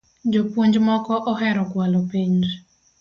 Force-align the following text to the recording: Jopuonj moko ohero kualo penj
Jopuonj 0.35 0.75
moko 0.87 1.13
ohero 1.33 1.61
kualo 1.75 1.99
penj 2.15 2.41